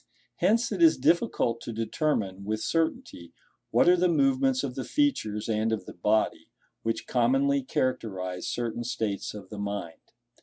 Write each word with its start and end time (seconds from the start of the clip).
Hence 0.37 0.71
it 0.71 0.81
is 0.81 0.97
difficult 0.97 1.61
to 1.61 1.71
determine, 1.71 2.43
with 2.43 2.59
certainty, 2.63 3.33
what 3.69 3.87
are 3.87 3.95
the 3.95 4.07
movements 4.09 4.63
of 4.63 4.73
the 4.73 4.83
features 4.83 5.47
and 5.47 5.71
of 5.71 5.85
the 5.85 5.93
body, 5.93 6.47
which 6.81 7.05
commonly 7.05 7.61
characterize 7.61 8.47
certain 8.47 8.83
states 8.83 9.35
of 9.35 9.49
the 9.49 9.59
mind. 9.59 10.01